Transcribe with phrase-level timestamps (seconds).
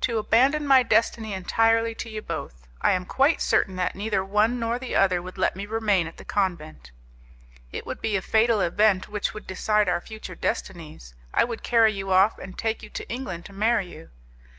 [0.00, 2.66] "To abandon my destiny entirely to you both.
[2.80, 6.16] I am quite certain that neither one nor the other would let me remain at
[6.16, 6.92] the convent."
[7.70, 11.14] "It would be a fatal event which would decide our future destinies.
[11.34, 14.08] I would carry you off, and take you to England to marry you."